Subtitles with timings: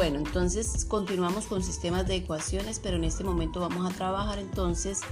[0.00, 5.02] Bueno, entonces continuamos con sistemas de ecuaciones, pero en este momento vamos a trabajar entonces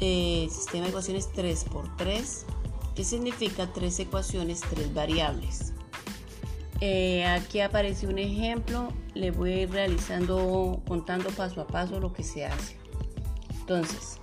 [0.00, 2.42] eh, sistema de ecuaciones 3x3,
[2.96, 5.72] que significa tres ecuaciones, tres variables.
[6.80, 12.12] Eh, aquí aparece un ejemplo, le voy a ir realizando, contando paso a paso lo
[12.12, 12.76] que se hace.
[13.60, 14.18] Entonces,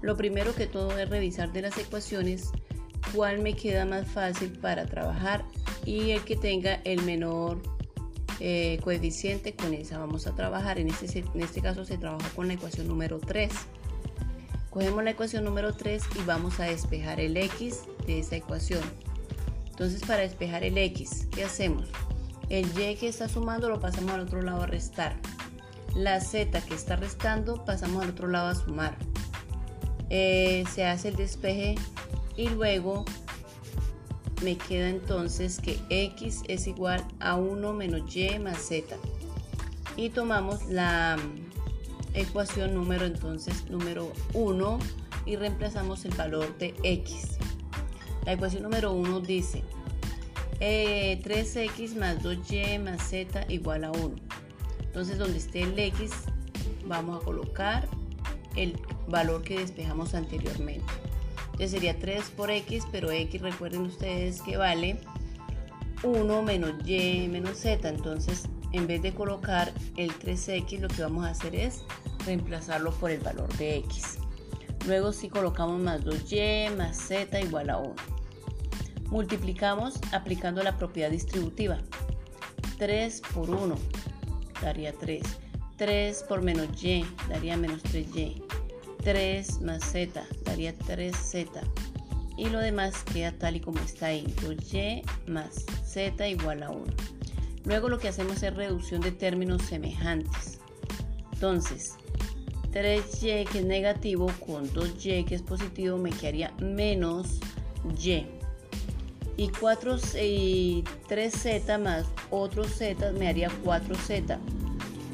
[0.00, 2.50] lo primero que todo es revisar de las ecuaciones
[3.14, 5.44] cuál me queda más fácil para trabajar
[5.84, 7.60] y el que tenga el menor
[8.40, 10.78] eh, coeficiente con esa vamos a trabajar.
[10.78, 13.52] En este, en este caso se trabaja con la ecuación número 3.
[14.70, 18.82] Cogemos la ecuación número 3 y vamos a despejar el x de esa ecuación.
[19.70, 21.88] Entonces para despejar el x, ¿qué hacemos?
[22.50, 25.16] El y que está sumando lo pasamos al otro lado a restar.
[25.94, 28.96] La z que está restando pasamos al otro lado a sumar.
[30.08, 31.76] Eh, se hace el despeje
[32.36, 33.04] y luego
[34.42, 38.96] me queda entonces que x es igual a 1 menos y más z.
[39.96, 44.78] Y tomamos la mm, ecuación número entonces número 1
[45.26, 47.38] y reemplazamos el valor de x.
[48.24, 49.62] La ecuación número 1 dice
[50.60, 54.14] 3x eh, más 2y más z igual a 1.
[54.84, 56.12] Entonces donde esté el x
[56.86, 57.88] vamos a colocar
[58.56, 60.84] el valor que despejamos anteriormente.
[61.60, 64.98] Entonces sería 3 por x, pero x recuerden ustedes que vale
[66.02, 67.86] 1 menos y menos z.
[67.86, 71.84] Entonces en vez de colocar el 3x lo que vamos a hacer es
[72.24, 74.16] reemplazarlo por el valor de x.
[74.86, 77.94] Luego si colocamos más 2y más z igual a 1.
[79.10, 81.76] Multiplicamos aplicando la propiedad distributiva.
[82.78, 83.74] 3 por 1
[84.62, 85.22] daría 3.
[85.76, 88.49] 3 por menos y daría menos 3y.
[89.02, 91.48] 3 más z daría 3z
[92.36, 94.26] y lo demás queda tal y como está ahí,
[94.72, 96.84] y más z igual a 1.
[97.64, 100.58] Luego lo que hacemos es reducción de términos semejantes.
[101.34, 101.96] Entonces,
[102.72, 107.40] 3y que es negativo con 2y que es positivo me quedaría menos
[107.98, 108.24] y.
[109.36, 114.38] Y, 4, y 3z más otro z me haría 4z.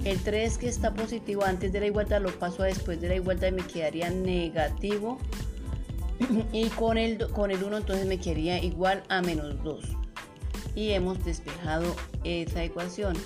[0.06, 3.16] El 3 que está positivo antes de la igualdad lo paso a después de la
[3.16, 5.18] igualdad y me quedaría negativo.
[6.52, 9.84] Y con el, con el 1 entonces me quedaría igual a menos 2.
[10.76, 13.16] Y hemos despejado esa ecuación.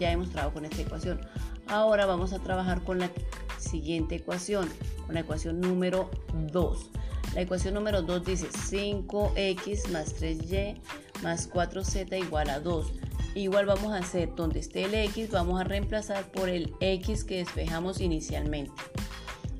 [0.00, 1.20] Ya hemos trabajado con esta ecuación.
[1.66, 3.10] Ahora vamos a trabajar con la
[3.58, 4.70] siguiente ecuación,
[5.04, 6.10] con la ecuación número
[6.50, 6.90] 2.
[7.34, 10.80] La ecuación número 2 dice 5x más 3y
[11.22, 12.90] más 4z igual a 2.
[13.34, 17.38] Igual vamos a hacer donde esté el x, vamos a reemplazar por el x que
[17.38, 18.72] despejamos inicialmente.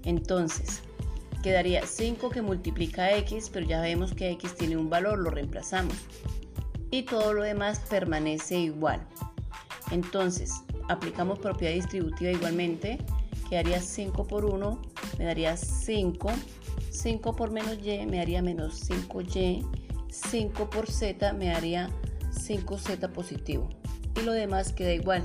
[0.05, 0.83] Entonces,
[1.43, 5.95] quedaría 5 que multiplica x, pero ya vemos que x tiene un valor, lo reemplazamos.
[6.91, 9.07] Y todo lo demás permanece igual.
[9.91, 10.53] Entonces,
[10.89, 12.99] aplicamos propiedad distributiva igualmente.
[13.49, 14.83] Quedaría 5 por 1,
[15.19, 16.31] me daría 5.
[16.91, 19.67] 5 por menos y me daría menos 5y.
[20.11, 21.89] 5 por z me daría
[22.49, 23.69] 5z positivo.
[24.17, 25.23] Y lo demás queda igual.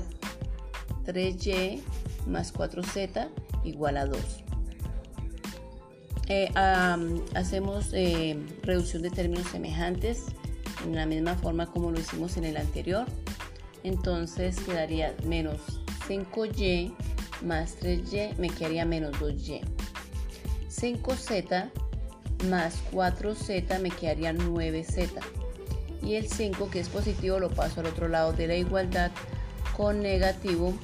[1.06, 1.80] 3y
[2.26, 3.28] más 4z
[3.64, 4.18] igual a 2.
[6.28, 6.50] Eh,
[7.34, 10.26] hacemos eh, reducción de términos semejantes
[10.84, 13.06] en la misma forma como lo hicimos en el anterior.
[13.82, 15.60] Entonces quedaría menos
[16.06, 16.94] 5y
[17.42, 19.60] más 3y me quedaría menos 2y.
[20.68, 21.70] 5z
[22.48, 25.37] más 4z me quedaría 9z
[26.02, 29.10] y el 5 que es positivo lo paso al otro lado de la igualdad
[29.76, 30.74] con negativo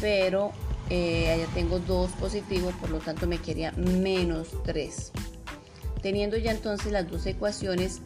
[0.00, 0.52] pero
[0.88, 5.12] eh, allá tengo 2 positivos por lo tanto me quedaría menos 3
[6.02, 8.00] teniendo ya entonces las dos ecuaciones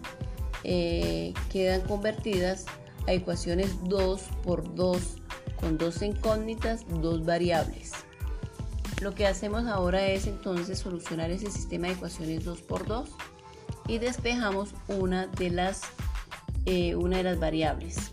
[0.65, 2.67] eh, quedan convertidas
[3.07, 4.99] a ecuaciones 2 por 2
[5.61, 7.93] con dos incógnitas, dos variables.
[9.01, 13.09] Lo que hacemos ahora es entonces solucionar ese sistema de ecuaciones 2 por 2
[13.89, 15.83] y despejamos una de las
[16.67, 18.11] eh, una de las variables.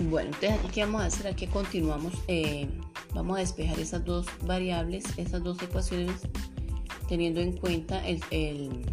[0.00, 2.68] Bueno, entonces aquí qué vamos a hacer, aquí continuamos, eh,
[3.14, 6.20] vamos a despejar esas dos variables, esas dos ecuaciones,
[7.08, 8.86] teniendo en cuenta el, el,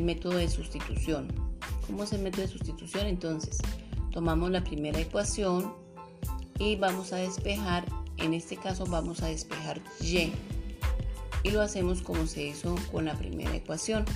[0.00, 1.28] método de sustitución.
[1.86, 3.06] ¿Cómo es el método de sustitución?
[3.06, 3.58] Entonces,
[4.12, 5.74] tomamos la primera ecuación
[6.58, 7.84] y vamos a despejar,
[8.16, 10.32] en este caso vamos a despejar y.
[11.42, 14.06] Y lo hacemos como se hizo con la primera ecuación.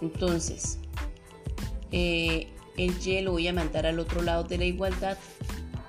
[0.00, 0.78] Entonces,
[1.92, 5.16] eh, el y lo voy a mandar al otro lado de la igualdad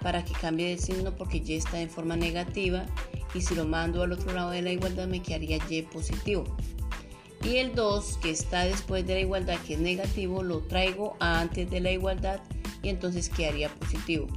[0.01, 2.85] para que cambie de signo porque y está en forma negativa
[3.33, 6.43] y si lo mando al otro lado de la igualdad me quedaría y positivo.
[7.43, 11.69] Y el 2 que está después de la igualdad que es negativo lo traigo antes
[11.69, 12.39] de la igualdad
[12.81, 14.27] y entonces quedaría positivo.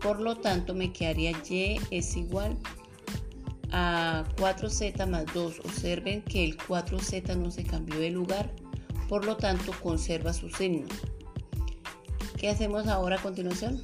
[0.00, 2.56] Por lo tanto, me quedaría y es igual
[3.72, 5.60] a 4z más 2.
[5.64, 8.52] Observen que el 4z no se cambió de lugar,
[9.08, 10.86] por lo tanto conserva su signo.
[12.36, 13.80] ¿Qué hacemos ahora a continuación?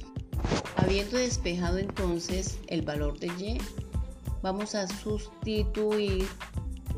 [0.77, 3.57] Habiendo despejado entonces el valor de y,
[4.41, 6.27] vamos a sustituir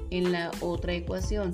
[0.10, 1.54] en la otra ecuación.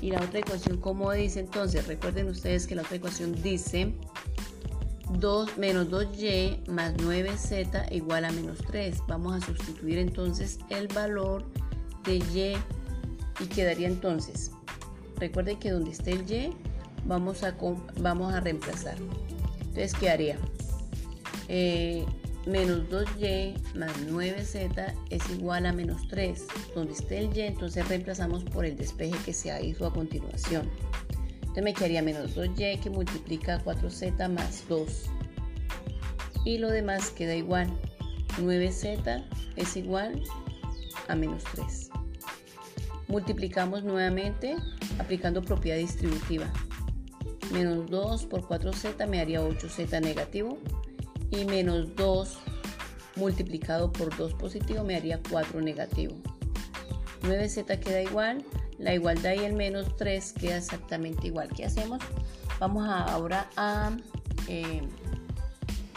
[0.00, 1.86] Y la otra ecuación, como dice entonces?
[1.86, 3.92] Recuerden ustedes que la otra ecuación dice
[5.18, 8.98] 2 menos 2y más 9z igual a menos 3.
[9.08, 11.44] Vamos a sustituir entonces el valor
[12.04, 12.56] de y
[13.42, 14.52] y quedaría entonces.
[15.18, 16.52] Recuerden que donde esté el y
[17.04, 17.56] vamos a,
[18.00, 18.96] vamos a reemplazar.
[19.60, 20.38] Entonces quedaría
[21.48, 22.04] eh,
[22.46, 26.46] menos 2y más 9z es igual a menos 3.
[26.74, 30.68] Donde esté el y, entonces reemplazamos por el despeje que se hizo a continuación.
[31.40, 35.06] Entonces me quedaría menos 2y que multiplica 4z más 2.
[36.44, 37.68] Y lo demás queda igual.
[38.38, 39.24] 9z
[39.56, 40.22] es igual
[41.08, 41.90] a menos 3.
[43.08, 44.56] Multiplicamos nuevamente
[44.98, 46.46] aplicando propiedad distributiva.
[47.52, 50.58] Menos 2 por 4z me daría 8z negativo
[51.30, 52.38] y menos 2
[53.16, 56.14] multiplicado por 2 positivo me haría 4 negativo.
[57.22, 58.44] 9z queda igual,
[58.78, 61.48] la igualdad y el menos 3 queda exactamente igual.
[61.54, 62.00] ¿Qué hacemos?
[62.60, 63.96] Vamos ahora a,
[64.48, 64.82] eh,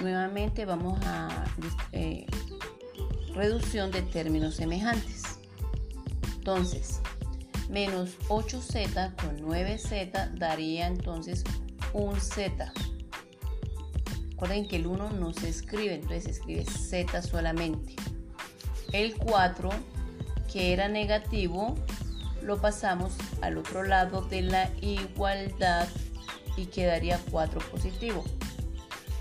[0.02, 1.46] nuevamente vamos a
[1.92, 2.25] eh,
[3.34, 5.21] reducción de términos semejantes.
[6.42, 7.02] Entonces,
[7.70, 11.44] menos 8z con 9z daría entonces
[11.94, 12.74] un z.
[14.32, 17.94] Recuerden que el 1 no se escribe, entonces se escribe Z solamente.
[18.92, 19.70] El 4,
[20.52, 21.76] que era negativo,
[22.42, 25.88] lo pasamos al otro lado de la igualdad
[26.58, 28.24] y quedaría 4 positivo.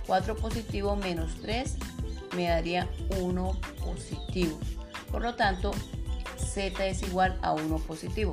[0.06, 1.76] 4 positivo menos 3
[2.34, 2.88] me daría
[3.20, 4.58] 1 positivo.
[5.12, 5.73] Por lo tanto,
[6.40, 8.32] z es igual a 1 positivo.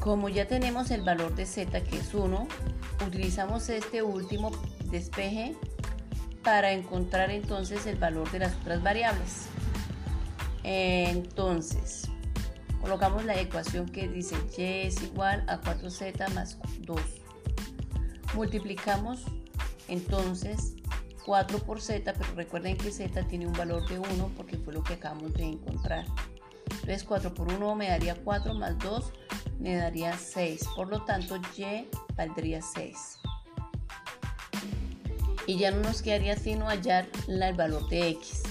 [0.00, 2.46] Como ya tenemos el valor de z que es 1,
[3.06, 4.50] utilizamos este último
[4.90, 5.56] despeje
[6.42, 9.46] para encontrar entonces el valor de las otras variables.
[10.62, 12.08] Entonces,
[12.80, 17.00] colocamos la ecuación que dice y es igual a 4z más 2.
[18.34, 19.24] Multiplicamos
[19.88, 20.74] entonces
[21.24, 24.82] 4 por z, pero recuerden que z tiene un valor de 1 porque fue lo
[24.82, 26.06] que acabamos de encontrar.
[26.88, 29.12] Entonces 4 por 1 me daría 4 más 2
[29.58, 30.68] me daría 6.
[30.74, 31.86] Por lo tanto, y
[32.16, 33.18] valdría 6
[35.48, 38.42] y ya no nos quedaría sino hallar el valor de x,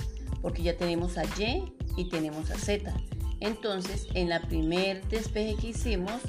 [0.42, 2.92] porque ya tenemos a y y tenemos a z.
[3.40, 6.20] Entonces, en la primer despeje que hicimos,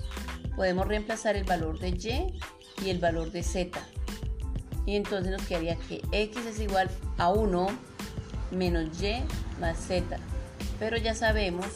[0.57, 3.81] podemos reemplazar el valor de y y el valor de z.
[4.85, 7.67] Y entonces nos quedaría que x es igual a 1
[8.51, 9.23] menos y
[9.59, 10.19] más z.
[10.79, 11.67] Pero ya sabemos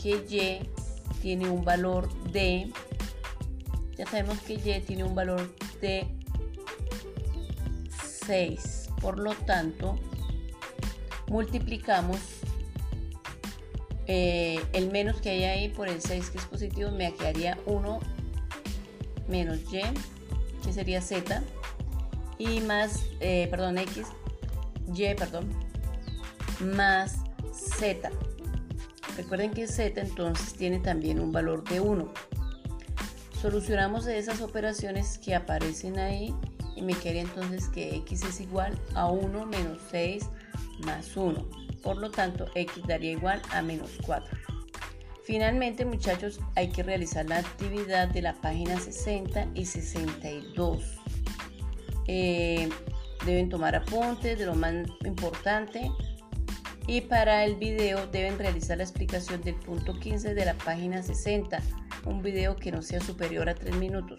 [0.00, 2.70] que y tiene un valor de,
[3.96, 6.06] ya sabemos que y tiene un valor de
[8.26, 8.90] 6.
[9.00, 9.98] Por lo tanto,
[11.28, 12.18] multiplicamos
[14.06, 18.00] eh, el menos que hay ahí por el 6 que es positivo, me quedaría 1
[19.28, 19.82] menos y,
[20.64, 21.42] que sería z,
[22.38, 24.06] y más, eh, perdón, x,
[24.94, 25.48] y, perdón,
[26.60, 27.16] más
[27.52, 28.10] z.
[29.16, 32.12] Recuerden que z entonces tiene también un valor de 1.
[33.40, 36.34] Solucionamos esas operaciones que aparecen ahí
[36.74, 40.24] y me quedaría entonces que x es igual a 1 menos 6
[40.84, 41.48] más 1.
[41.82, 44.36] Por lo tanto, x daría igual a menos 4.
[45.24, 50.84] Finalmente, muchachos, hay que realizar la actividad de la página 60 y 62.
[52.06, 52.68] Eh,
[53.24, 55.90] deben tomar apuntes de lo más importante
[56.86, 61.60] y para el video deben realizar la explicación del punto 15 de la página 60,
[62.04, 64.18] un video que no sea superior a 3 minutos.